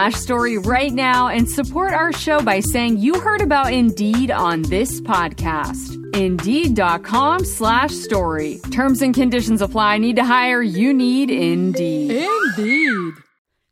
[0.00, 5.02] story right now and support our show by saying you heard about Indeed on this
[5.02, 5.98] podcast.
[6.16, 8.58] Indeed.com slash story.
[8.70, 9.98] Terms and conditions apply.
[9.98, 10.62] Need to hire?
[10.62, 12.10] You need Indeed.
[12.10, 13.14] Indeed.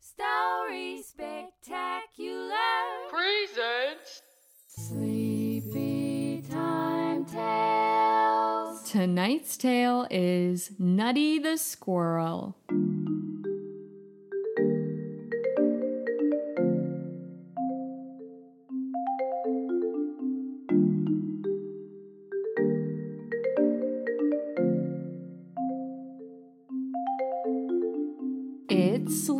[0.00, 2.54] Story Spectacular.
[3.08, 4.22] Presents.
[4.68, 8.90] Sleepy Time Tales.
[8.90, 12.56] Tonight's tale is Nutty the Squirrel.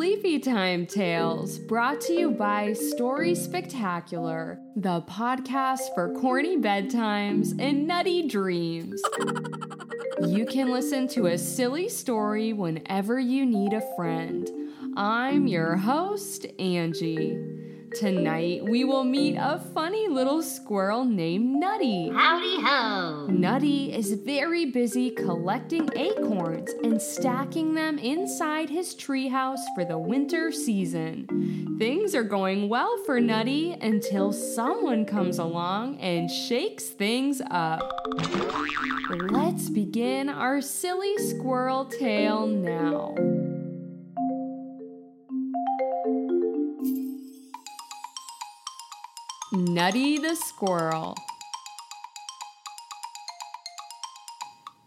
[0.01, 7.87] Sleepy Time Tales, brought to you by Story Spectacular, the podcast for corny bedtimes and
[7.87, 9.03] nutty dreams.
[10.27, 14.49] You can listen to a silly story whenever you need a friend.
[14.97, 17.50] I'm your host, Angie.
[17.95, 22.11] Tonight, we will meet a funny little squirrel named Nutty.
[22.11, 23.27] Howdy ho!
[23.29, 30.53] Nutty is very busy collecting acorns and stacking them inside his treehouse for the winter
[30.53, 31.77] season.
[31.79, 37.93] Things are going well for Nutty until someone comes along and shakes things up.
[39.11, 43.15] Let's begin our silly squirrel tale now.
[49.53, 51.17] Nutty the Squirrel.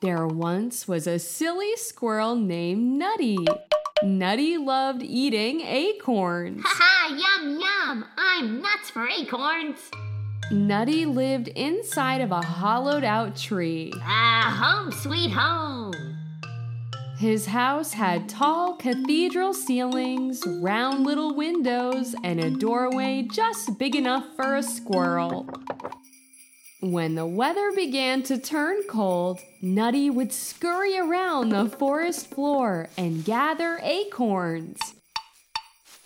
[0.02, 3.46] There once was a silly squirrel named Nutty.
[4.04, 6.62] Nutty loved eating acorns.
[6.66, 8.06] Haha, yum yum!
[8.18, 9.80] I'm nuts for acorns!
[10.50, 13.92] Nutty lived inside of a hollowed out tree.
[13.98, 16.13] Ah, home sweet home!
[17.24, 24.26] His house had tall cathedral ceilings, round little windows, and a doorway just big enough
[24.36, 25.48] for a squirrel.
[26.82, 33.24] When the weather began to turn cold, Nutty would scurry around the forest floor and
[33.24, 34.82] gather acorns.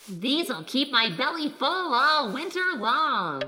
[0.01, 3.41] These'll keep my belly full all winter long.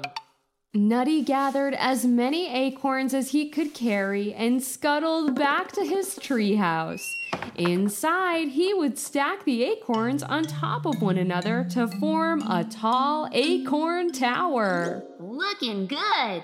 [0.74, 7.06] Nutty gathered as many acorns as he could carry and scuttled back to his treehouse.
[7.60, 13.28] Inside, he would stack the acorns on top of one another to form a tall
[13.34, 15.04] acorn tower.
[15.20, 16.44] Looking good!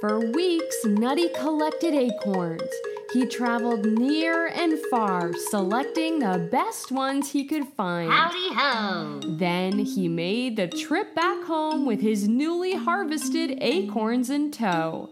[0.00, 2.62] For weeks, Nutty collected acorns.
[3.12, 8.12] He traveled near and far, selecting the best ones he could find.
[8.12, 9.20] Howdy ho!
[9.24, 15.10] Then he made the trip back home with his newly harvested acorns in tow.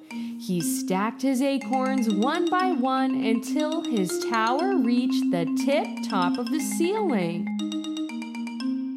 [0.48, 6.50] He stacked his acorns one by one until his tower reached the tip top of
[6.50, 7.46] the ceiling.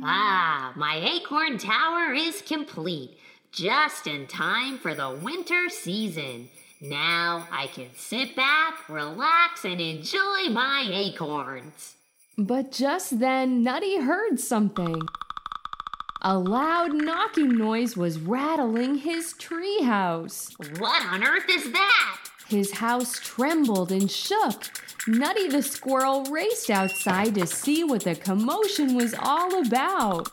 [0.01, 3.17] Ah, my acorn tower is complete,
[3.51, 6.47] just in time for the winter season.
[6.79, 11.95] Now I can sit back, relax, and enjoy my acorns.
[12.37, 15.01] But just then, Nutty heard something.
[16.23, 20.53] A loud knocking noise was rattling his treehouse.
[20.79, 22.17] What on earth is that?
[22.47, 24.65] His house trembled and shook.
[25.07, 30.29] Nutty the squirrel raced outside to see what the commotion was all about.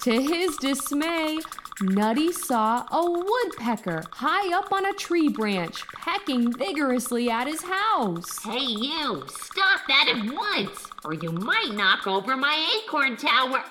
[0.00, 1.38] To his dismay,
[1.80, 8.42] Nutty saw a woodpecker high up on a tree branch, pecking vigorously at his house.
[8.42, 13.62] Hey, you, stop that at once, or you might knock over my acorn tower.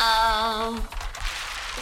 [0.00, 0.88] Oh.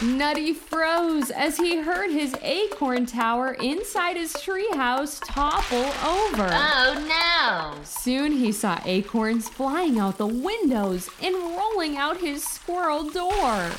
[0.01, 6.49] Nutty froze as he heard his acorn tower inside his treehouse topple over.
[6.51, 7.83] Oh no!
[7.83, 13.71] Soon he saw acorns flying out the windows and rolling out his squirrel door.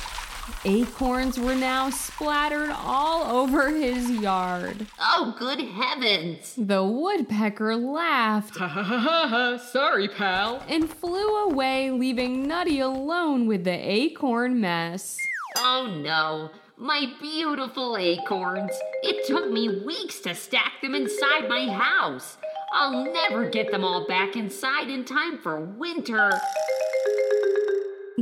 [0.65, 4.87] Acorns were now splattered all over his yard.
[4.99, 6.53] Oh, good heavens!
[6.57, 9.57] The woodpecker laughed Ha ha ha ha ha.
[9.57, 10.63] Sorry, pal.
[10.67, 15.17] and flew away, leaving Nutty alone with the acorn mess.
[15.57, 16.51] Oh no!
[16.77, 18.71] My beautiful acorns!
[19.03, 22.37] It took me weeks to stack them inside my house.
[22.73, 26.31] I'll never get them all back inside in time for winter.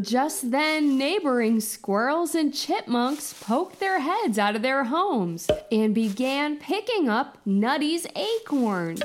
[0.01, 6.57] Just then, neighboring squirrels and chipmunks poked their heads out of their homes and began
[6.57, 9.01] picking up Nutty's acorns.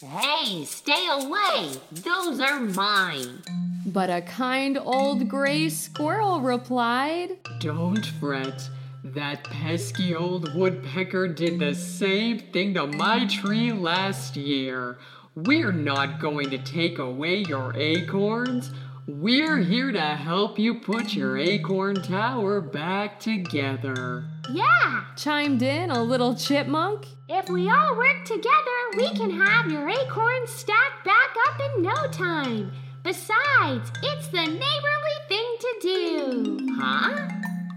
[0.00, 1.72] Hey, stay away!
[1.90, 3.42] Those are mine.
[3.86, 8.68] But a kind old gray squirrel replied, Don't fret.
[9.02, 14.98] That pesky old woodpecker did the same thing to my tree last year.
[15.34, 18.70] We're not going to take away your acorns.
[19.08, 24.24] We're here to help you put your acorn tower back together.
[24.52, 27.06] Yeah, chimed in a little chipmunk.
[27.28, 32.08] if we all work together, we can have your acorns stacked back up in no
[32.10, 32.72] time.
[33.04, 36.68] Besides, it's the neighborly thing to do.
[36.76, 37.28] Huh?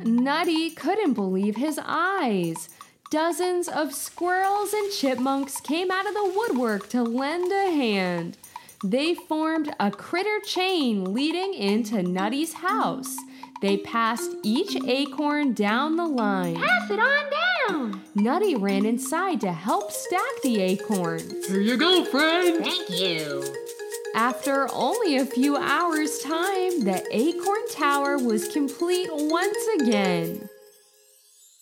[0.04, 2.70] Nutty couldn't believe his eyes.
[3.12, 8.36] Dozens of squirrels and chipmunks came out of the woodwork to lend a hand.
[8.84, 13.18] They formed a critter chain leading into Nutty's house.
[13.62, 16.56] They passed each acorn down the line.
[16.56, 17.30] Pass it on
[17.68, 18.02] down.
[18.16, 21.48] Nutty ran inside to help stack the acorns.
[21.48, 22.64] Here you go, friend.
[22.64, 23.44] Thank you.
[24.16, 30.48] After only a few hours' time, the acorn tower was complete once again.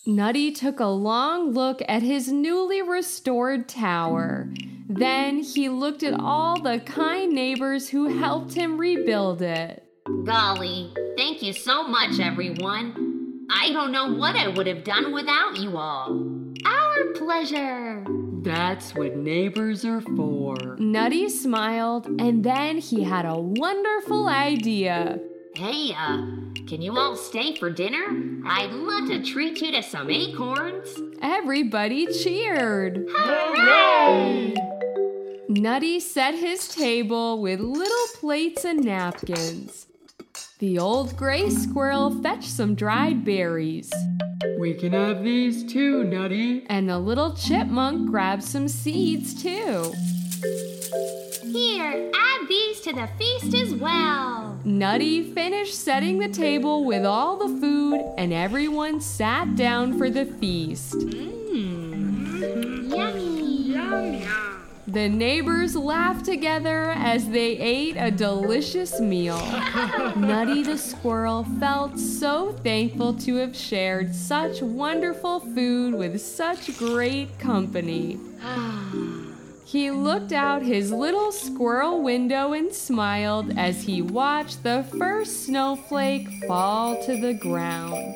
[0.06, 4.48] Nutty took a long look at his newly restored tower.
[4.90, 9.84] Then he looked at all the kind neighbors who helped him rebuild it.
[10.24, 13.48] Golly, thank you so much, everyone.
[13.50, 16.26] I don't know what I would have done without you all.
[16.66, 18.06] Our pleasure.
[18.42, 20.78] That's what neighbors are for.
[20.80, 25.20] Nutty smiled, and then he had a wonderful idea.
[25.56, 26.18] Hey, uh,
[26.68, 28.06] can you all stay for dinner?
[28.46, 30.88] I'd love to treat you to some acorns.
[31.22, 33.06] Everybody cheered.
[33.10, 34.56] Hooray!
[35.50, 39.88] Nutty set his table with little plates and napkins.
[40.60, 43.92] The old gray squirrel fetched some dried berries,
[44.60, 46.66] We can have these too, Nutty.
[46.68, 49.94] and the little chipmunk grabbed some seeds too.
[51.44, 54.60] Here, add these to the feast as well.
[54.66, 60.26] Nutty finished setting the table with all the food, and everyone sat down for the
[60.26, 60.94] feast.
[60.94, 61.37] Mm.
[64.88, 69.38] The neighbors laughed together as they ate a delicious meal.
[70.16, 77.38] Nutty the squirrel felt so thankful to have shared such wonderful food with such great
[77.38, 78.18] company.
[79.66, 86.30] He looked out his little squirrel window and smiled as he watched the first snowflake
[86.48, 88.16] fall to the ground.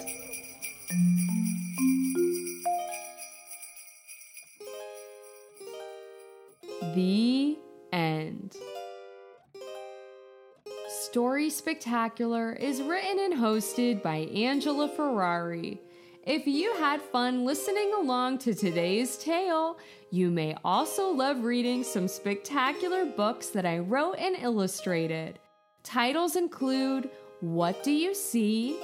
[11.41, 15.81] Story Spectacular is written and hosted by Angela Ferrari.
[16.23, 19.79] If you had fun listening along to today's tale,
[20.11, 25.39] you may also love reading some spectacular books that I wrote and illustrated.
[25.81, 28.79] Titles include What Do You See?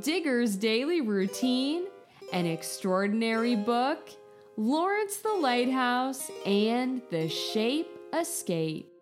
[0.00, 1.88] Digger's Daily Routine,
[2.32, 4.08] An Extraordinary Book,
[4.56, 8.97] Lawrence the Lighthouse, and The Shape Escape.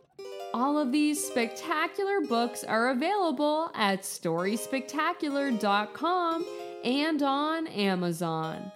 [0.54, 6.46] All of these spectacular books are available at StorySpectacular.com
[6.84, 8.72] and on Amazon.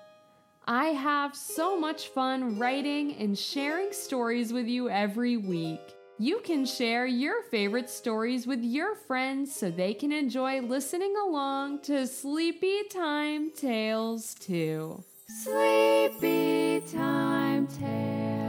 [0.66, 5.80] I have so much fun writing and sharing stories with you every week.
[6.18, 11.80] You can share your favorite stories with your friends so they can enjoy listening along
[11.84, 15.02] to Sleepy Time Tales too.
[15.42, 18.39] Sleepy Time Tales.